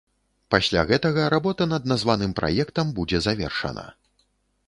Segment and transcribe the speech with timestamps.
[0.53, 3.87] Пасля гэтага работа над названым праектам будзе завершана.